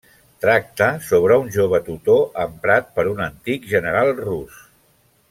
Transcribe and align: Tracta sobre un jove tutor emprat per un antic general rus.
Tracta 0.43 0.85
sobre 1.09 1.35
un 1.43 1.51
jove 1.57 1.81
tutor 1.89 2.23
emprat 2.45 2.89
per 2.97 3.05
un 3.13 3.21
antic 3.29 3.69
general 3.75 4.15
rus. 4.25 4.65